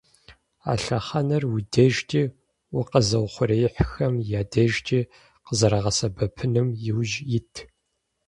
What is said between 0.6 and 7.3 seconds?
А лъэхъэнэр уи дежкӀи укъэзыухъуреихьхэм я дежкӀи къызэрыбгъэсэбэпыным иужь